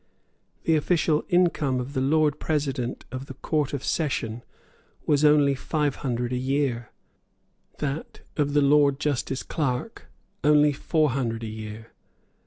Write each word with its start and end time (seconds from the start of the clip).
The 0.63 0.75
official 0.75 1.23
income 1.29 1.79
of 1.79 1.93
the 1.93 2.01
Lord 2.01 2.39
President 2.39 3.05
of 3.11 3.27
the 3.27 3.35
Court 3.35 3.71
of 3.71 3.83
Session 3.83 4.43
was 5.05 5.23
only 5.23 5.53
five 5.53 5.97
hundred 5.97 6.33
a 6.33 6.37
year; 6.37 6.89
that 7.77 8.21
of 8.35 8.53
the 8.55 8.63
Lord 8.63 8.99
Justice 8.99 9.43
Clerk 9.43 10.07
only 10.43 10.73
four 10.73 11.11
hundred 11.11 11.43
a 11.43 11.47
year. 11.47 11.91